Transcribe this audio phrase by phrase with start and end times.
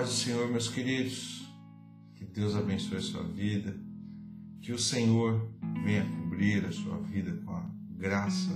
[0.00, 1.46] paz do Senhor, meus queridos,
[2.14, 3.76] que Deus abençoe a sua vida,
[4.62, 5.52] que o Senhor
[5.84, 8.50] venha cobrir a sua vida com a graça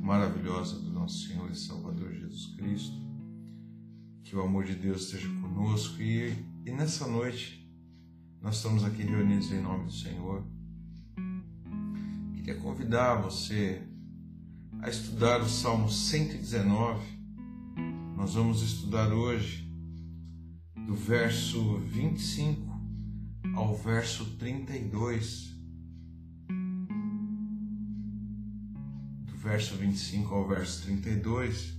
[0.00, 2.96] maravilhosa do nosso Senhor e Salvador Jesus Cristo,
[4.24, 7.70] que o amor de Deus esteja conosco e, e nessa noite
[8.40, 10.42] nós estamos aqui reunidos em nome do Senhor.
[12.34, 13.82] Queria convidar você
[14.80, 17.04] a estudar o Salmo 119.
[18.16, 19.67] Nós vamos estudar hoje
[20.88, 22.66] do verso 25
[23.54, 25.54] ao verso 32.
[29.26, 31.78] Do verso 25 ao verso 32,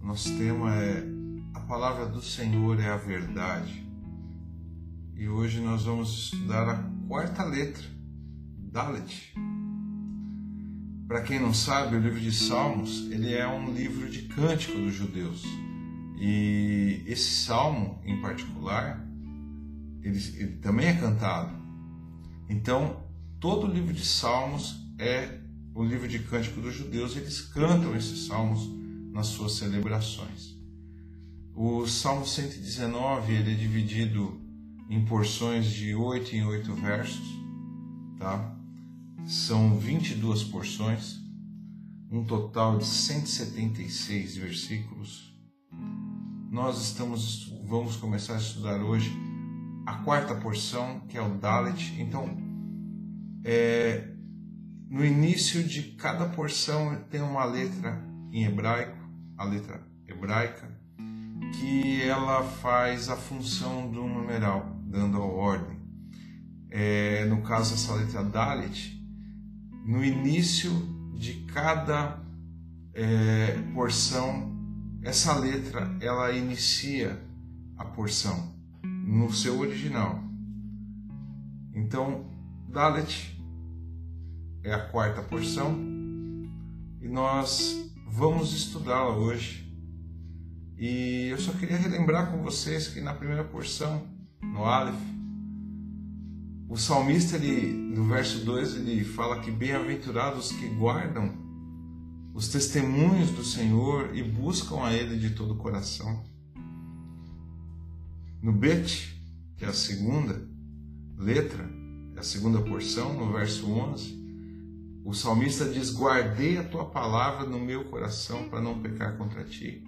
[0.00, 1.04] nosso tema é
[1.52, 3.86] A palavra do Senhor é a verdade.
[5.14, 7.84] E hoje nós vamos estudar a quarta letra,
[8.72, 9.34] Dalet.
[11.06, 14.94] Para quem não sabe, o livro de Salmos ele é um livro de cântico dos
[14.94, 15.44] judeus.
[16.16, 19.06] E esse salmo, em particular,
[20.02, 21.54] ele, ele também é cantado.
[22.48, 23.04] Então,
[23.38, 25.40] todo o livro de Salmos é
[25.74, 28.66] o livro de cântico dos judeus, eles cantam esses salmos
[29.12, 30.56] nas suas celebrações.
[31.54, 34.40] O Salmo 119 ele é dividido
[34.88, 37.26] em porções de oito em oito versos,
[38.18, 38.56] tá?
[39.26, 41.20] São 22 porções,
[42.10, 45.35] um total de 176 versículos
[46.56, 49.14] nós estamos vamos começar a estudar hoje
[49.84, 51.94] a quarta porção, que é o Dalet.
[52.00, 52.34] Então,
[53.44, 54.08] é,
[54.88, 58.96] no início de cada porção tem uma letra em hebraico,
[59.36, 60.66] a letra hebraica,
[61.58, 65.78] que ela faz a função do numeral, dando a ordem.
[66.70, 68.98] É, no caso, essa letra Dalet,
[69.84, 70.72] no início
[71.18, 72.18] de cada
[72.94, 74.55] é, porção
[75.06, 77.16] essa letra ela inicia
[77.78, 78.52] a porção
[78.82, 80.20] no seu original.
[81.72, 82.28] Então,
[82.68, 83.40] Dalet
[84.64, 85.78] é a quarta porção
[87.00, 89.72] e nós vamos estudá-la hoje.
[90.76, 94.08] E eu só queria relembrar com vocês que na primeira porção,
[94.42, 95.00] no Aleph,
[96.68, 101.45] o salmista, ele, no verso 2, ele fala que bem-aventurados que guardam
[102.36, 106.22] os testemunhos do Senhor e buscam a Ele de todo o coração.
[108.42, 109.18] No Bet,
[109.56, 110.46] que é a segunda
[111.16, 111.66] letra,
[112.14, 117.58] é a segunda porção, no verso 11, o salmista diz: Guardei a tua palavra no
[117.58, 119.82] meu coração para não pecar contra ti.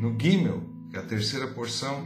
[0.00, 2.04] No Gimel, que é a terceira porção,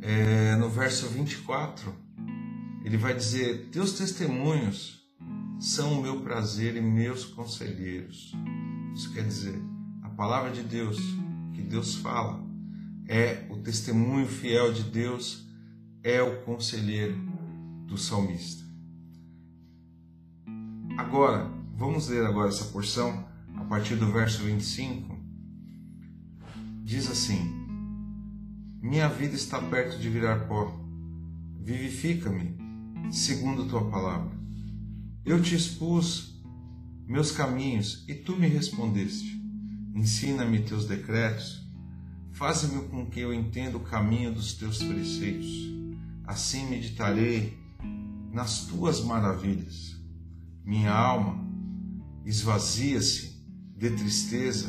[0.00, 1.92] é, no verso 24,
[2.84, 4.97] ele vai dizer: Teus testemunhos
[5.58, 8.32] são o meu prazer e meus conselheiros.
[8.94, 9.60] Isso quer dizer,
[10.02, 10.98] a palavra de Deus,
[11.52, 12.44] que Deus fala,
[13.06, 15.46] é o testemunho fiel de Deus,
[16.02, 17.16] é o conselheiro
[17.86, 18.64] do salmista.
[20.96, 23.26] Agora, vamos ler agora essa porção
[23.56, 25.16] a partir do verso 25.
[26.84, 27.38] Diz assim:
[28.80, 30.72] Minha vida está perto de virar pó.
[31.60, 32.56] Vivifica-me
[33.10, 34.37] segundo tua palavra.
[35.24, 36.40] Eu te expus
[37.06, 39.38] meus caminhos e tu me respondeste.
[39.94, 41.66] Ensina-me teus decretos,
[42.32, 45.48] faze-me com que eu entenda o caminho dos teus preceitos.
[46.24, 47.58] Assim meditarei
[48.32, 49.96] nas tuas maravilhas.
[50.64, 51.46] Minha alma
[52.24, 53.42] esvazia-se
[53.76, 54.68] de tristeza,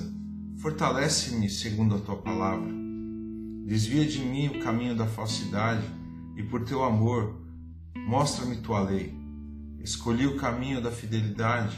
[0.58, 2.72] fortalece-me segundo a tua palavra.
[3.66, 5.86] Desvia de mim o caminho da falsidade
[6.38, 7.40] e por teu amor
[8.08, 9.19] mostra-me tua lei.
[9.82, 11.78] Escolhi o caminho da fidelidade,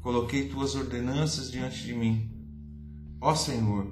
[0.00, 2.30] coloquei tuas ordenanças diante de mim.
[3.20, 3.86] Ó Senhor,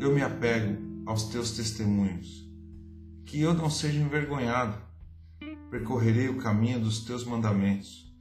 [0.00, 2.48] eu me apego aos teus testemunhos,
[3.24, 4.76] que eu não seja envergonhado.
[5.70, 8.12] Percorrerei o caminho dos teus mandamentos,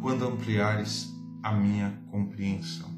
[0.00, 1.08] quando ampliares
[1.42, 2.92] a minha compreensão.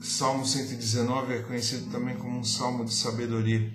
[0.00, 3.72] Salmo 119 é conhecido também como um salmo de sabedoria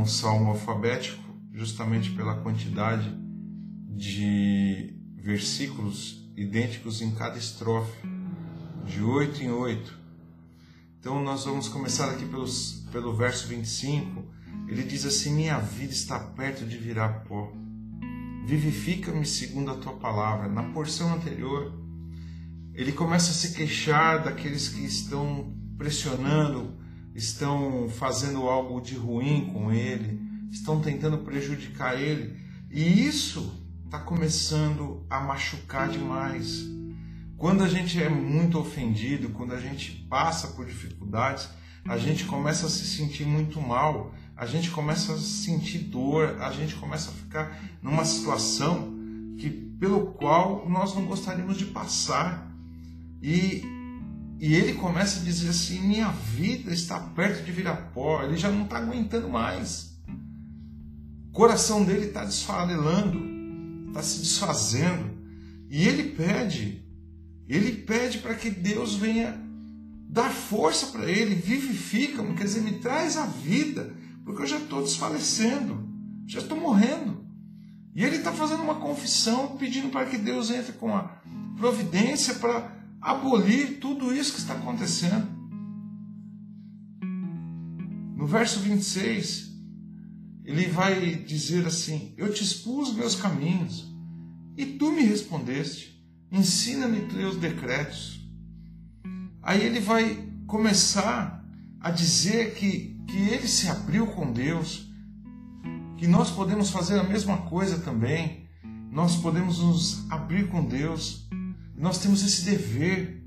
[0.00, 3.14] um salmo alfabético, justamente pela quantidade
[3.86, 7.98] de versículos idênticos em cada estrofe,
[8.86, 9.98] de oito em oito.
[10.98, 14.24] Então nós vamos começar aqui pelos, pelo verso 25.
[14.68, 17.52] Ele diz assim: Minha vida está perto de virar pó.
[18.46, 20.48] Vivifica-me segundo a tua palavra.
[20.48, 21.72] Na porção anterior,
[22.72, 26.79] ele começa a se queixar daqueles que estão pressionando
[27.14, 30.20] estão fazendo algo de ruim com ele,
[30.50, 32.36] estão tentando prejudicar ele,
[32.70, 33.52] e isso
[33.84, 36.68] está começando a machucar demais.
[37.36, 41.48] quando a gente é muito ofendido, quando a gente passa por dificuldades,
[41.86, 46.52] a gente começa a se sentir muito mal, a gente começa a sentir dor, a
[46.52, 48.94] gente começa a ficar numa situação
[49.38, 52.46] que pelo qual nós não gostaríamos de passar.
[53.22, 53.62] E,
[54.40, 58.50] e ele começa a dizer assim: minha vida está perto de virar pó, ele já
[58.50, 60.00] não está aguentando mais.
[61.28, 65.10] O coração dele está desfarelando, está se desfazendo.
[65.68, 66.82] E ele pede,
[67.46, 69.38] ele pede para que Deus venha
[70.08, 73.94] dar força para ele, vivifica, quer dizer, me traz a vida,
[74.24, 75.86] porque eu já estou desfalecendo,
[76.26, 77.24] já estou morrendo.
[77.94, 81.20] E ele está fazendo uma confissão, pedindo para que Deus entre com a
[81.56, 85.26] providência para abolir tudo isso que está acontecendo.
[88.16, 89.50] No verso 26,
[90.44, 93.90] ele vai dizer assim: Eu te expus meus caminhos,
[94.56, 98.20] e tu me respondeste, ensina-me teus decretos.
[99.42, 101.42] Aí ele vai começar
[101.80, 104.86] a dizer que, que ele se abriu com Deus,
[105.96, 108.48] que nós podemos fazer a mesma coisa também.
[108.90, 111.29] Nós podemos nos abrir com Deus.
[111.80, 113.24] Nós temos esse dever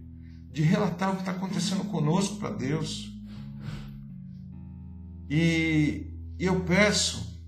[0.51, 3.11] de relatar o que está acontecendo conosco para Deus.
[5.27, 6.05] E
[6.37, 7.41] eu peço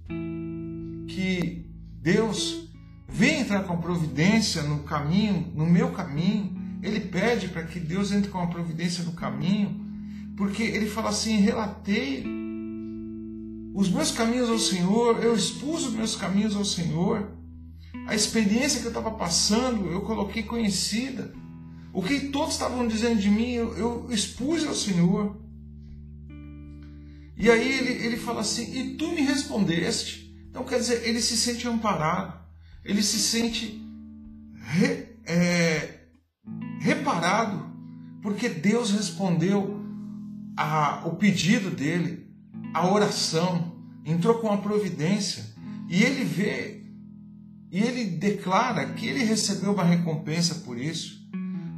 [1.07, 1.69] que
[2.01, 2.69] Deus
[3.07, 6.59] venha entrar com providência no caminho, no meu caminho.
[6.81, 9.85] Ele pede para que Deus entre com a providência no caminho,
[10.35, 12.25] porque ele fala assim: relatei
[13.75, 17.29] os meus caminhos ao Senhor, eu expus os meus caminhos ao Senhor.
[18.07, 21.33] A experiência que eu estava passando, eu coloquei conhecida.
[21.93, 25.37] O que todos estavam dizendo de mim, eu, eu expus ao Senhor.
[27.37, 30.25] E aí ele, ele fala assim: E tu me respondeste.
[30.49, 32.39] Então quer dizer, ele se sente amparado,
[32.83, 33.81] ele se sente
[34.61, 36.05] re, é,
[36.79, 37.65] reparado,
[38.21, 39.81] porque Deus respondeu
[40.55, 42.25] a, o pedido dele
[42.73, 43.73] a oração,
[44.05, 45.45] entrou com a providência
[45.89, 46.74] e ele vê
[47.71, 51.27] e ele declara que ele recebeu uma recompensa por isso,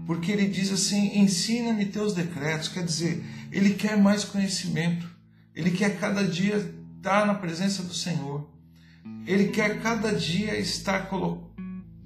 [0.05, 2.67] porque ele diz assim: ensina-me teus decretos.
[2.67, 5.09] Quer dizer, ele quer mais conhecimento,
[5.55, 8.49] ele quer cada dia estar na presença do Senhor,
[9.25, 11.09] ele quer cada dia estar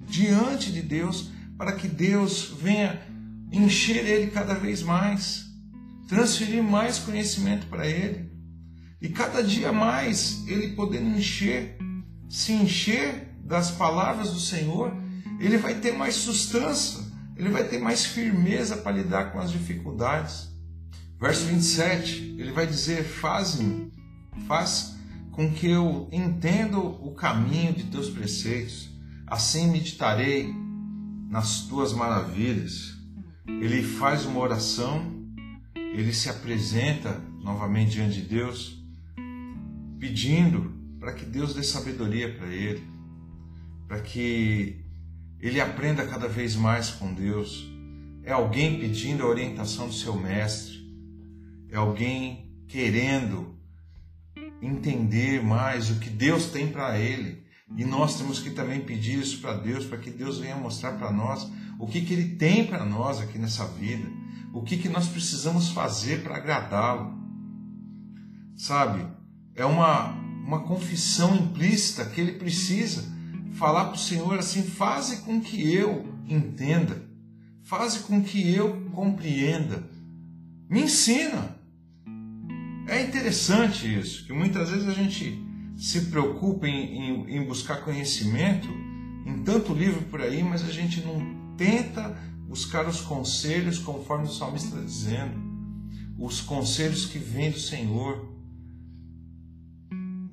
[0.06, 3.00] diante de Deus para que Deus venha
[3.52, 5.46] encher ele cada vez mais,
[6.08, 8.30] transferir mais conhecimento para ele.
[9.00, 11.76] E cada dia mais ele podendo encher,
[12.28, 14.94] se encher das palavras do Senhor,
[15.38, 17.00] ele vai ter mais sustância,
[17.36, 20.50] ele vai ter mais firmeza para lidar com as dificuldades.
[21.20, 23.92] Verso 27, ele vai dizer: Faz-me,
[24.46, 24.96] faz
[25.32, 28.90] com que eu entenda o caminho de teus preceitos,
[29.26, 30.54] assim meditarei
[31.28, 32.92] nas tuas maravilhas.
[33.46, 35.24] Ele faz uma oração,
[35.74, 38.82] ele se apresenta novamente diante de Deus
[39.98, 42.82] pedindo para que Deus dê sabedoria para ele,
[43.92, 44.86] para que
[45.38, 47.70] ele aprenda cada vez mais com Deus.
[48.24, 50.80] É alguém pedindo a orientação do seu mestre,
[51.68, 53.54] é alguém querendo
[54.62, 57.42] entender mais o que Deus tem para ele.
[57.76, 61.12] E nós temos que também pedir isso para Deus, para que Deus venha mostrar para
[61.12, 61.46] nós
[61.78, 64.08] o que, que Ele tem para nós aqui nessa vida,
[64.54, 67.12] o que, que nós precisamos fazer para agradá-lo.
[68.56, 69.06] Sabe,
[69.54, 70.12] é uma,
[70.46, 73.12] uma confissão implícita que ele precisa
[73.52, 77.02] falar para o Senhor assim: faze com que eu entenda,
[77.62, 79.88] faze com que eu compreenda,
[80.68, 81.56] me ensina.
[82.88, 85.40] É interessante isso, que muitas vezes a gente
[85.76, 88.68] se preocupa em, em, em buscar conhecimento
[89.24, 92.16] em tanto livro por aí, mas a gente não tenta
[92.48, 95.34] buscar os conselhos conforme o salmista está dizendo,
[96.18, 98.30] os conselhos que vêm do Senhor.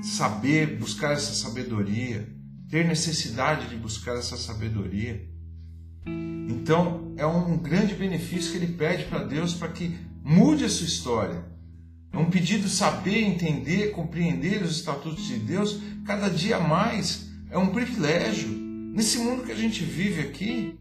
[0.02, 2.28] Saber, buscar essa sabedoria,
[2.70, 5.28] ter necessidade de buscar essa sabedoria.
[6.06, 10.86] Então, é um grande benefício que ele pede para Deus para que mude a sua
[10.86, 11.44] história.
[12.14, 17.30] É um pedido saber, entender, compreender os estatutos de Deus cada dia mais.
[17.50, 18.50] É um privilégio.
[18.50, 20.78] Nesse mundo que a gente vive aqui,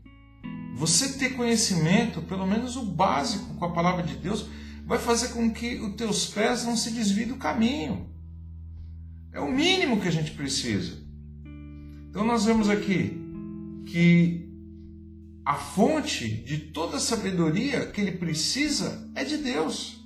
[0.74, 4.46] você ter conhecimento, pelo menos o básico com a palavra de Deus,
[4.86, 8.08] vai fazer com que os teus pés não se desviem do caminho.
[9.32, 11.07] É o mínimo que a gente precisa.
[12.08, 13.16] Então nós vemos aqui
[13.86, 14.48] que
[15.44, 19.98] a fonte de toda a sabedoria que ele precisa é de Deus.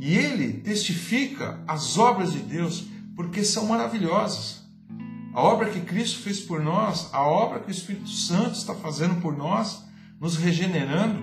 [0.00, 4.62] E ele testifica as obras de Deus porque são maravilhosas.
[5.34, 9.20] A obra que Cristo fez por nós, a obra que o Espírito Santo está fazendo
[9.20, 9.84] por nós,
[10.20, 11.20] nos regenerando,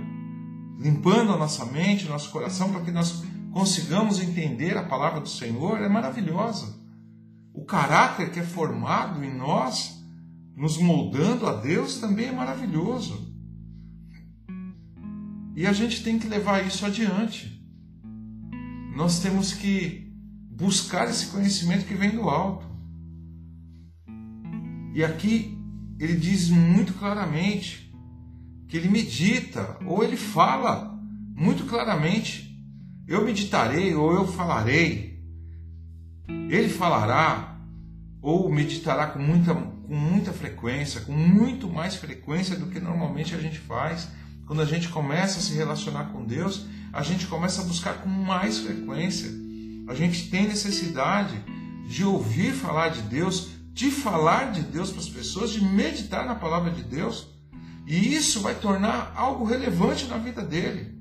[0.79, 5.81] limpando a nossa mente, nosso coração, para que nós consigamos entender a palavra do Senhor,
[5.81, 6.84] é maravilhosa.
[7.55, 10.03] O caráter que é formado em nós,
[10.57, 13.33] nos moldando a Deus, também é maravilhoso.
[15.55, 17.65] E a gente tem que levar isso adiante.
[18.93, 20.13] Nós temos que
[20.51, 22.67] buscar esse conhecimento que vem do alto.
[24.93, 25.57] E aqui
[25.97, 27.89] ele diz muito claramente
[28.67, 30.93] que ele medita, ou ele fala
[31.33, 32.53] muito claramente:
[33.07, 35.14] eu meditarei, ou eu falarei.
[36.27, 37.57] Ele falará,
[38.21, 43.39] ou meditará com muita, com muita frequência, com muito mais frequência do que normalmente a
[43.39, 44.09] gente faz.
[44.45, 48.09] Quando a gente começa a se relacionar com Deus, a gente começa a buscar com
[48.09, 49.29] mais frequência.
[49.87, 51.35] A gente tem necessidade
[51.87, 56.35] de ouvir falar de Deus, de falar de Deus para as pessoas, de meditar na
[56.35, 57.27] palavra de Deus,
[57.85, 60.97] e isso vai tornar algo relevante na vida dele.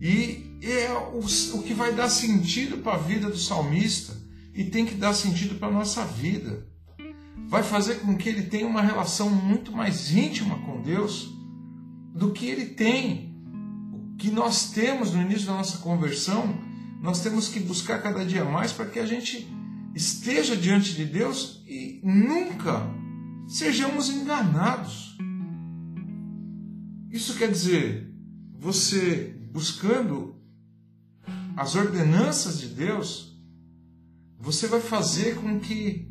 [0.00, 1.20] E é o,
[1.58, 4.16] o que vai dar sentido para a vida do salmista
[4.54, 6.66] e tem que dar sentido para a nossa vida.
[7.48, 11.30] Vai fazer com que ele tenha uma relação muito mais íntima com Deus
[12.14, 13.34] do que ele tem.
[13.92, 16.54] O que nós temos no início da nossa conversão,
[17.00, 19.48] nós temos que buscar cada dia mais para que a gente
[19.94, 22.88] esteja diante de Deus e nunca
[23.48, 25.16] sejamos enganados.
[27.10, 28.10] Isso quer dizer,
[28.58, 30.41] você buscando
[31.56, 33.36] as ordenanças de Deus,
[34.38, 36.10] você vai fazer com que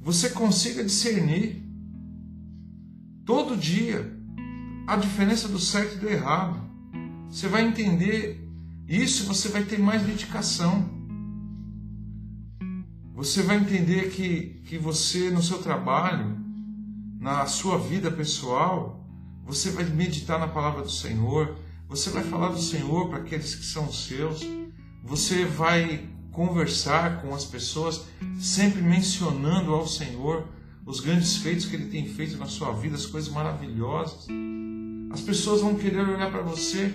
[0.00, 1.62] você consiga discernir
[3.24, 4.12] todo dia
[4.86, 6.60] a diferença do certo e do errado.
[7.28, 8.40] Você vai entender
[8.86, 10.92] isso, você vai ter mais dedicação.
[13.14, 16.36] Você vai entender que, que você, no seu trabalho,
[17.18, 19.08] na sua vida pessoal,
[19.46, 21.56] você vai meditar na palavra do Senhor,
[21.94, 24.40] você vai falar do Senhor para aqueles que são seus,
[25.04, 28.04] você vai conversar com as pessoas,
[28.36, 30.48] sempre mencionando ao Senhor
[30.84, 34.26] os grandes feitos que Ele tem feito na sua vida, as coisas maravilhosas.
[35.12, 36.92] As pessoas vão querer olhar para você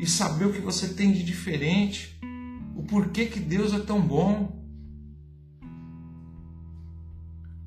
[0.00, 2.18] e saber o que você tem de diferente,
[2.74, 4.60] o porquê que Deus é tão bom.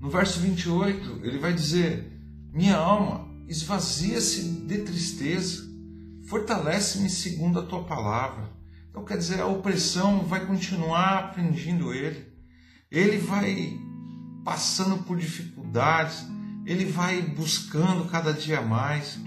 [0.02, 2.12] No verso 28, ele vai dizer:
[2.54, 5.71] Minha alma esvazia-se de tristeza,
[6.32, 8.50] fortalece-me segundo a tua palavra.
[8.90, 12.26] Então, quer dizer, a opressão vai continuar aprendendo ele,
[12.90, 13.78] ele vai
[14.42, 16.26] passando por dificuldades,
[16.66, 19.20] ele vai buscando cada dia mais.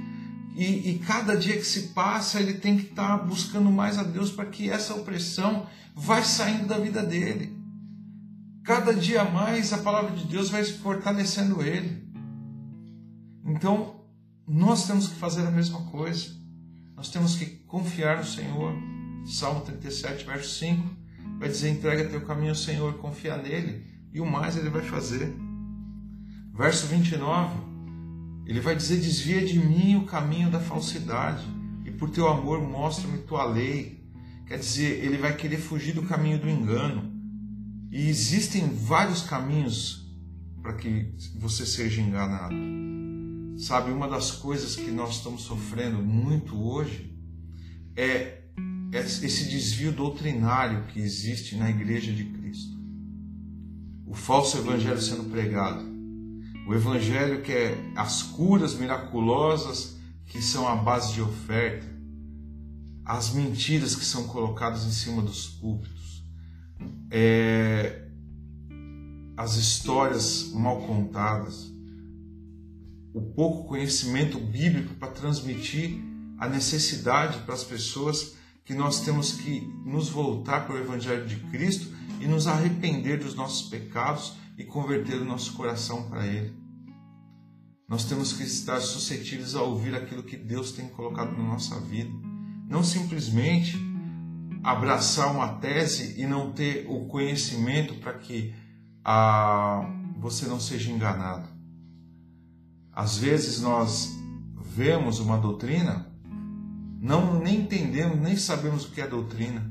[0.57, 4.03] E, e, cada dia que se passa, ele tem que estar tá buscando mais a
[4.03, 7.55] Deus para que essa opressão vai saindo da vida dele.
[8.65, 12.03] Cada dia mais a palavra de Deus vai fortalecendo ele.
[13.45, 14.07] Então,
[14.49, 16.44] nós temos que fazer a mesma coisa.
[16.97, 18.75] Nós temos que confiar no Senhor.
[19.27, 20.87] Salmo 37, verso 5,
[21.39, 25.35] vai dizer: entrega teu caminho ao Senhor, confia nele, e o mais ele vai fazer.
[26.53, 27.55] Verso 29,
[28.47, 31.45] ele vai dizer: desvia de mim o caminho da falsidade,
[31.85, 34.05] e por teu amor mostra-me tua lei.
[34.47, 37.11] Quer dizer, ele vai querer fugir do caminho do engano.
[37.91, 40.05] E existem vários caminhos
[40.61, 42.84] para que você seja enganado.
[43.57, 47.15] Sabe, uma das coisas que nós estamos sofrendo muito hoje
[47.97, 48.43] é
[48.93, 52.77] esse desvio doutrinário que existe na igreja de Cristo.
[54.07, 55.85] O falso evangelho sendo pregado.
[56.67, 59.97] O evangelho que é as curas miraculosas
[60.27, 61.87] que são a base de oferta.
[63.05, 66.05] As mentiras que são colocadas em cima dos púlpitos
[67.11, 68.09] é,
[69.37, 71.71] as histórias mal contadas,
[73.15, 76.01] o pouco conhecimento bíblico para transmitir
[76.37, 81.37] a necessidade para as pessoas que nós temos que nos voltar para o Evangelho de
[81.37, 86.53] Cristo e nos arrepender dos nossos pecados e converter o nosso coração para Ele.
[87.89, 92.11] Nós temos que estar suscetíveis a ouvir aquilo que Deus tem colocado na nossa vida,
[92.69, 93.79] não simplesmente
[94.65, 98.55] abraçar uma tese e não ter o conhecimento para que
[99.05, 99.87] ah,
[100.19, 101.54] você não seja enganado.
[102.95, 104.17] Às vezes nós
[104.75, 106.07] vemos uma doutrina,
[107.01, 109.63] não nem entendemos, nem sabemos o que é doutrina.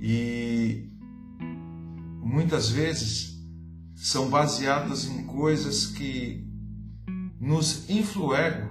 [0.00, 0.88] E
[2.22, 3.36] muitas vezes
[3.96, 6.46] são baseadas em coisas que
[7.40, 8.68] nos influem,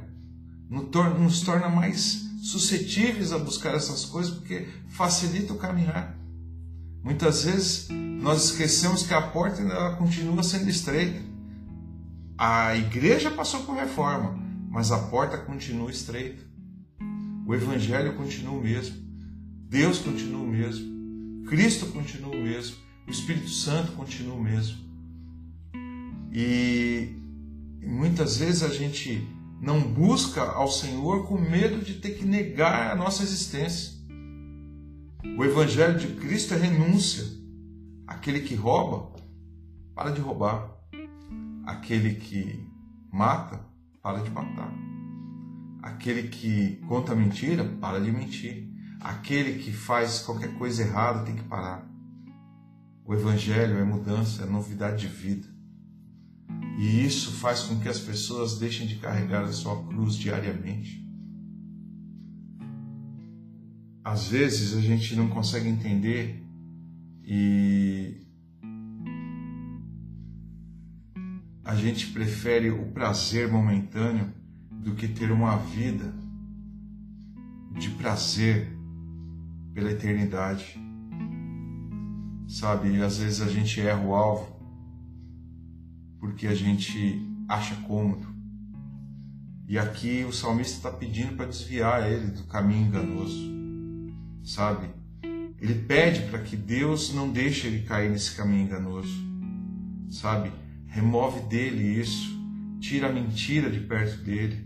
[0.69, 6.17] nos torna mais suscetíveis a buscar essas coisas porque facilita o caminhar.
[7.03, 7.89] Muitas vezes
[8.21, 11.26] nós esquecemos que a porta ela continua sendo estreita.
[12.39, 14.37] A igreja passou por reforma,
[14.69, 16.45] mas a porta continua estreita.
[17.47, 18.95] O evangelho continua o mesmo.
[19.67, 21.45] Deus continua o mesmo.
[21.47, 22.75] Cristo continua o mesmo.
[23.07, 24.77] O Espírito Santo continua o mesmo.
[26.31, 27.15] E
[27.81, 29.27] muitas vezes a gente
[29.59, 33.93] não busca ao Senhor com medo de ter que negar a nossa existência.
[35.35, 37.25] O Evangelho de Cristo é renúncia.
[38.05, 39.11] Aquele que rouba,
[39.95, 40.76] para de roubar.
[41.67, 42.65] Aquele que
[43.11, 43.59] mata,
[44.01, 44.73] para de matar.
[45.83, 48.71] Aquele que conta mentira, para de mentir.
[49.01, 51.85] Aquele que faz qualquer coisa errada tem que parar.
[53.03, 55.45] O Evangelho é mudança, é novidade de vida.
[56.79, 61.05] E isso faz com que as pessoas deixem de carregar a sua cruz diariamente.
[64.05, 66.41] Às vezes a gente não consegue entender
[67.25, 68.25] e
[71.67, 74.33] a gente prefere o prazer momentâneo
[74.71, 76.13] do que ter uma vida
[77.77, 78.71] de prazer
[79.73, 80.79] pela eternidade.
[82.47, 84.55] Sabe, às vezes a gente erra o alvo
[86.21, 88.25] porque a gente acha cômodo.
[89.67, 93.51] E aqui o salmista está pedindo para desviar ele do caminho enganoso,
[94.41, 94.87] sabe?
[95.59, 99.21] Ele pede para que Deus não deixe ele cair nesse caminho enganoso,
[100.09, 100.49] sabe?
[100.87, 102.37] Remove dele isso,
[102.79, 104.65] tira a mentira de perto dele,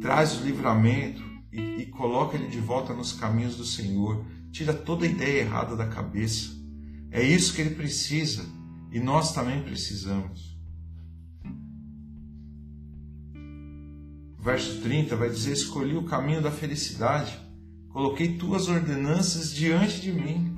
[0.00, 1.22] traz o livramento
[1.52, 5.76] e, e coloca ele de volta nos caminhos do Senhor, tira toda a ideia errada
[5.76, 6.50] da cabeça.
[7.10, 8.44] É isso que ele precisa
[8.92, 10.56] e nós também precisamos.
[14.38, 17.36] Verso 30 vai dizer: Escolhi o caminho da felicidade,
[17.88, 20.54] coloquei tuas ordenanças diante de mim.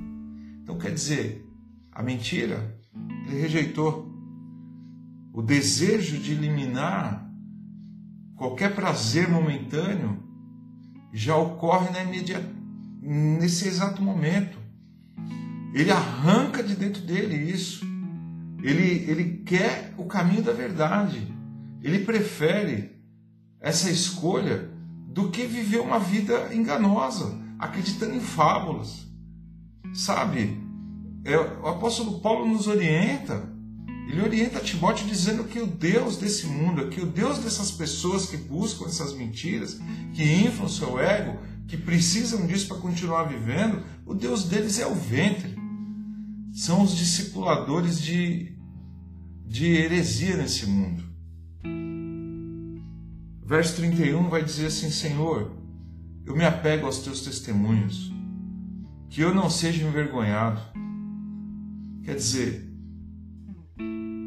[0.61, 1.45] Então quer dizer,
[1.91, 2.79] a mentira
[3.27, 4.08] ele rejeitou.
[5.33, 7.29] O desejo de eliminar
[8.35, 10.23] qualquer prazer momentâneo
[11.13, 12.43] já ocorre na imediat...
[13.01, 14.57] nesse exato momento.
[15.73, 17.85] Ele arranca de dentro dele isso.
[18.63, 21.27] Ele, ele quer o caminho da verdade.
[21.81, 22.99] Ele prefere
[23.59, 24.69] essa escolha
[25.07, 29.07] do que viver uma vida enganosa, acreditando em fábulas.
[29.93, 30.57] Sabe?
[31.23, 33.58] É, o apóstolo Paulo nos orienta.
[34.09, 38.37] Ele orienta Timóteo dizendo que o Deus desse mundo, que o Deus dessas pessoas que
[38.37, 39.79] buscam essas mentiras,
[40.13, 44.95] que inflam seu ego, que precisam disso para continuar vivendo, o Deus deles é o
[44.95, 45.59] ventre
[46.51, 48.53] são os discipuladores de,
[49.45, 51.03] de heresia nesse mundo.
[53.45, 55.55] Verso 31 vai dizer assim: Senhor,
[56.25, 58.11] eu me apego aos teus testemunhos,
[59.09, 60.61] que eu não seja envergonhado.
[62.03, 62.68] Quer dizer,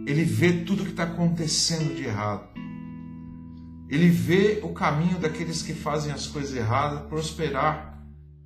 [0.06, 2.48] ele vê tudo que está acontecendo de errado.
[3.88, 8.02] Ele vê o caminho daqueles que fazem as coisas erradas prosperar.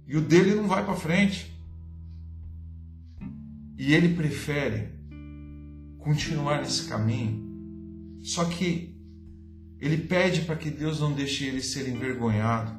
[0.07, 1.57] E o dele não vai para frente.
[3.79, 4.88] E ele prefere
[5.99, 7.45] continuar nesse caminho.
[8.23, 8.97] Só que
[9.81, 12.73] ele pede para que Deus não deixe ele ser envergonhado.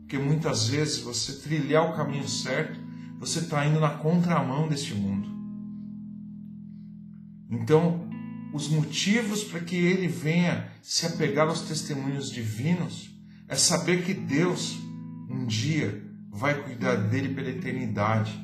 [0.00, 2.78] Porque muitas vezes você trilhar o caminho certo,
[3.18, 5.31] você está indo na contramão deste mundo.
[7.52, 8.08] Então,
[8.52, 13.10] os motivos para que ele venha se apegar aos testemunhos divinos
[13.46, 14.76] é saber que Deus
[15.30, 18.42] um dia vai cuidar dele pela eternidade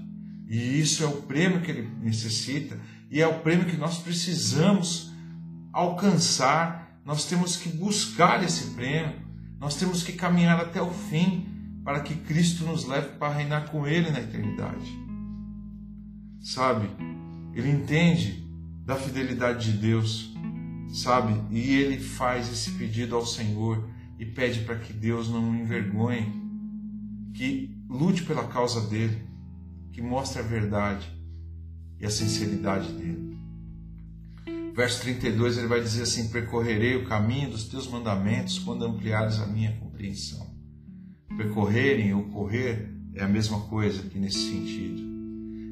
[0.49, 5.13] e isso é o prêmio que ele necessita e é o prêmio que nós precisamos
[5.73, 6.99] alcançar.
[7.05, 9.15] Nós temos que buscar esse prêmio,
[9.61, 11.47] nós temos que caminhar até o fim
[11.85, 14.91] para que Cristo nos leve para reinar com Ele na eternidade.
[16.41, 16.89] Sabe?
[17.55, 18.48] Ele entende
[18.89, 20.35] da fidelidade de Deus,
[20.89, 21.35] sabe?
[21.55, 23.87] E ele faz esse pedido ao Senhor
[24.19, 26.33] e pede para que Deus não o envergonhe,
[27.35, 29.29] que lute pela causa dele
[29.93, 31.07] que mostre a verdade
[32.01, 33.37] e a sinceridade dele.
[34.75, 39.47] Verso 32 ele vai dizer assim: Percorrerei o caminho dos teus mandamentos quando ampliares a
[39.47, 40.57] minha compreensão.
[41.37, 45.03] Percorrerem ou correr é a mesma coisa aqui nesse sentido.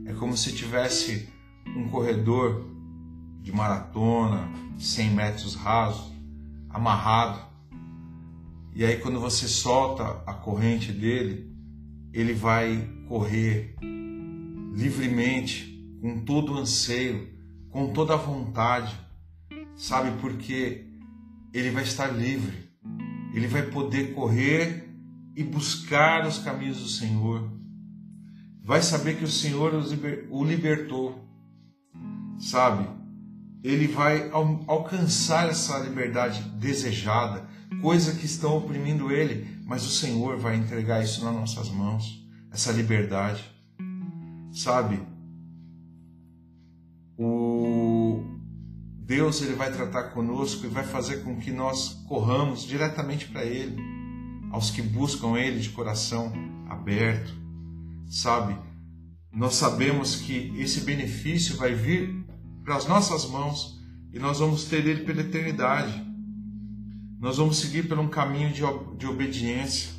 [0.05, 1.31] É como se tivesse
[1.75, 2.76] um corredor
[3.47, 6.13] de maratona, 100 metros rasos,
[6.69, 7.41] amarrado.
[8.75, 11.49] E aí, quando você solta a corrente dele,
[12.13, 13.77] ele vai correr
[14.75, 17.29] livremente, com todo o anseio,
[17.71, 18.93] com toda a vontade,
[19.77, 20.11] sabe?
[20.21, 20.85] Porque
[21.55, 22.69] ele vai estar livre,
[23.33, 24.93] ele vai poder correr
[25.37, 27.49] e buscar os caminhos do Senhor.
[28.61, 29.73] vai saber que o Senhor
[30.31, 31.25] o libertou,
[32.41, 33.06] sabe?
[33.67, 34.31] Ele vai
[34.69, 37.49] alcançar essa liberdade desejada,
[37.83, 42.71] coisa que estão oprimindo ele, mas o Senhor vai entregar isso nas nossas mãos, essa
[42.71, 43.45] liberdade,
[44.53, 45.01] sabe?
[47.19, 48.23] O
[49.01, 53.77] Deus ele vai tratar conosco e vai fazer com que nós corramos diretamente para Ele,
[54.53, 56.33] aos que buscam Ele de coração
[56.69, 57.35] aberto,
[58.09, 58.57] sabe?
[59.33, 62.25] Nós sabemos que esse benefício vai vir
[62.67, 63.81] para as nossas mãos
[64.13, 66.05] e nós vamos ter ele pela eternidade.
[67.21, 68.63] Nós vamos seguir por um caminho de,
[68.99, 69.91] de obediência.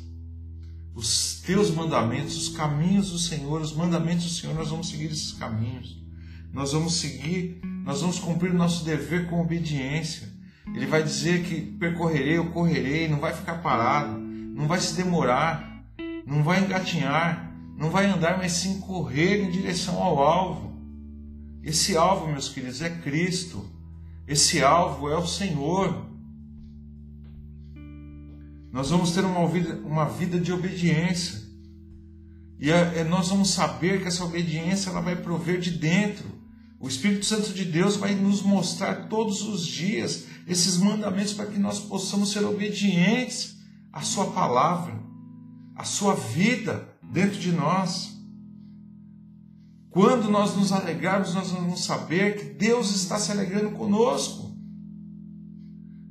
[0.94, 5.32] Os teus mandamentos, os caminhos do Senhor, os mandamentos do Senhor, nós vamos seguir esses
[5.32, 5.96] caminhos.
[6.52, 10.28] Nós vamos seguir, nós vamos cumprir o nosso dever com obediência.
[10.74, 15.86] Ele vai dizer que percorrerei, eu correrei, não vai ficar parado, não vai se demorar,
[16.26, 20.67] não vai engatinhar, não vai andar, mas sim correr em direção ao alvo.
[21.62, 23.64] Esse alvo, meus queridos, é Cristo.
[24.26, 26.06] Esse alvo é o Senhor.
[28.72, 31.42] Nós vamos ter uma vida, uma vida de obediência.
[32.60, 36.26] E é, é, nós vamos saber que essa obediência ela vai prover de dentro.
[36.80, 41.58] O Espírito Santo de Deus vai nos mostrar todos os dias esses mandamentos para que
[41.58, 43.56] nós possamos ser obedientes
[43.92, 44.94] à Sua palavra,
[45.74, 48.17] à Sua vida dentro de nós.
[49.90, 54.54] Quando nós nos alegrarmos, nós vamos saber que Deus está se alegrando conosco.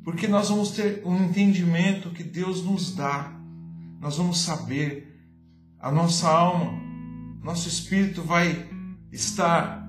[0.04, 3.32] Porque nós vamos ter um entendimento que Deus nos dá.
[4.00, 5.16] Nós vamos saber,
[5.80, 6.74] a nossa alma,
[7.44, 8.68] nosso espírito vai
[9.12, 9.88] estar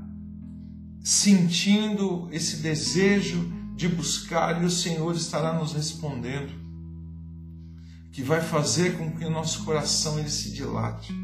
[1.03, 6.53] sentindo esse desejo de buscar e o Senhor estará nos respondendo,
[8.13, 11.15] que vai fazer com que o nosso coração ele se dilate,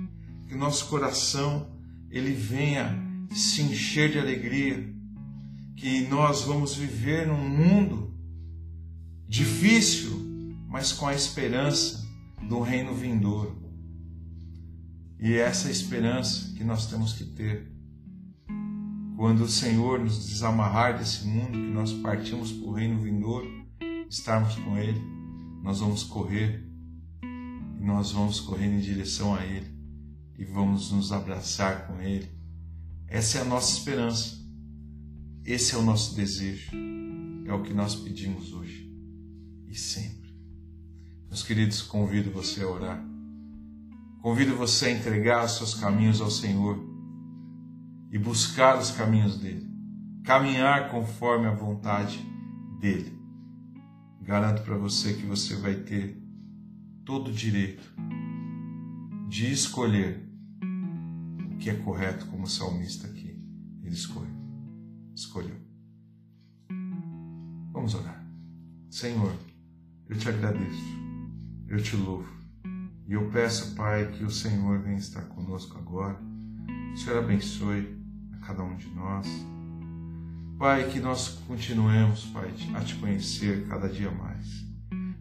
[0.47, 1.74] que o nosso coração
[2.15, 2.97] ele venha
[3.33, 4.89] se encher de alegria,
[5.77, 8.15] que nós vamos viver num mundo
[9.29, 10.13] difícil,
[10.69, 12.09] mas com a esperança
[12.49, 13.61] do reino vindouro.
[15.19, 17.69] E é essa esperança que nós temos que ter
[19.17, 23.49] quando o Senhor nos desamarrar desse mundo, que nós partimos para o reino vindouro,
[24.09, 25.01] estarmos com Ele,
[25.65, 26.65] nós vamos correr
[27.23, 29.75] e nós vamos correr em direção a Ele
[30.39, 32.29] e vamos nos abraçar com Ele.
[33.07, 34.39] Essa é a nossa esperança,
[35.45, 36.71] esse é o nosso desejo,
[37.47, 38.91] é o que nós pedimos hoje
[39.69, 40.35] e sempre.
[41.29, 43.05] Meus queridos, convido você a orar,
[44.23, 46.79] convido você a entregar os seus caminhos ao Senhor
[48.11, 49.69] e buscar os caminhos dele,
[50.25, 52.19] caminhar conforme a vontade
[52.81, 53.13] dele.
[54.23, 56.19] Garanto para você que você vai ter
[57.05, 57.93] todo o direito
[59.29, 60.24] de escolher
[61.65, 63.43] que é correto, como o salmista aqui
[63.83, 64.37] ele escolheu.
[65.15, 65.57] Escolheu.
[67.73, 68.23] Vamos orar.
[68.91, 69.35] Senhor,
[70.07, 70.85] eu te agradeço,
[71.67, 72.29] eu te louvo
[73.09, 76.21] e eu peço, Pai, que o Senhor venha estar conosco agora.
[76.93, 77.99] O Senhor abençoe
[78.45, 79.27] cada um de nós.
[80.59, 84.67] Pai, que nós continuemos, Pai, a te conhecer cada dia mais.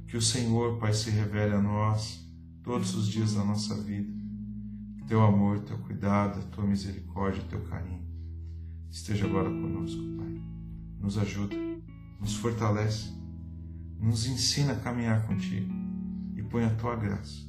[0.09, 2.29] Que o Senhor, Pai, se revele a nós
[2.61, 4.22] todos os dias da nossa vida.
[5.07, 8.03] Teu amor, teu cuidado, a tua misericórdia, teu carinho
[8.89, 10.41] esteja agora conosco, Pai.
[10.99, 11.55] Nos ajuda,
[12.19, 13.11] nos fortalece,
[13.99, 15.73] nos ensina a caminhar contigo
[16.35, 17.41] e põe a tua graça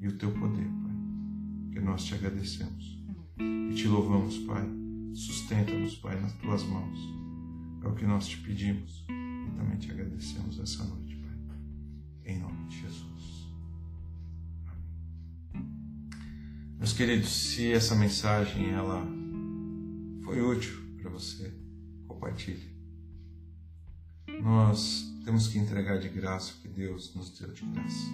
[0.00, 1.72] e o teu poder, Pai.
[1.72, 3.02] Que nós te agradecemos
[3.38, 6.98] e te louvamos, Pai Sustenta-nos, Pai, nas tuas mãos.
[7.82, 11.58] É o que nós te pedimos e também te agradecemos essa noite, Pai.
[12.24, 13.13] Em nome de Jesus.
[16.84, 19.08] Meus queridos, se essa mensagem ela
[20.22, 21.50] foi útil para você,
[22.06, 22.76] compartilhe.
[24.42, 28.06] Nós temos que entregar de graça o que Deus nos deu de graça.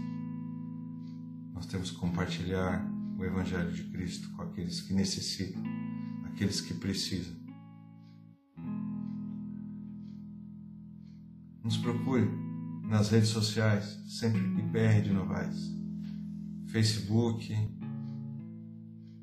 [1.52, 5.64] Nós temos que compartilhar o Evangelho de Cristo com aqueles que necessitam
[6.26, 7.34] aqueles que precisam.
[11.64, 12.30] Nos procure
[12.84, 15.58] nas redes sociais, sempre IPR de Novaes.
[16.68, 17.52] Facebook,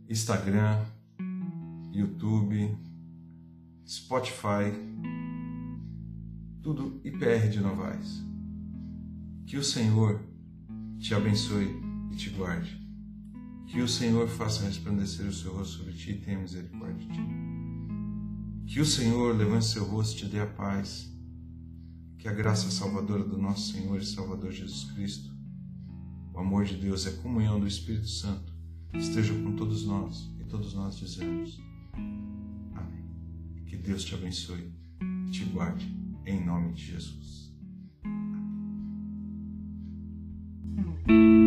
[0.10, 0.86] Instagram,
[1.92, 2.78] YouTube,
[3.86, 4.72] Spotify,
[6.62, 8.24] tudo IPR de Novaes.
[9.46, 10.22] Que o Senhor
[10.98, 11.76] te abençoe
[12.10, 12.82] e te guarde.
[13.68, 17.22] Que o Senhor faça resplandecer o seu rosto sobre ti e tenha misericórdia de ti.
[18.66, 21.14] Que o Senhor levante seu rosto e te dê a paz.
[22.18, 25.30] Que a graça salvadora do nosso Senhor e Salvador Jesus Cristo,
[26.34, 28.57] o amor de Deus e a comunhão do Espírito Santo
[28.94, 31.60] esteja com todos nós e todos nós dizemos
[32.76, 33.06] Amém.
[33.66, 34.72] Que Deus te abençoe
[35.28, 35.94] e te guarde
[36.26, 37.54] em nome de Jesus.
[40.78, 41.47] Amém.